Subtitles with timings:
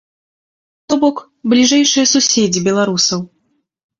[0.93, 1.17] То бок,
[1.53, 3.19] бліжэйшыя суседзі беларусаў.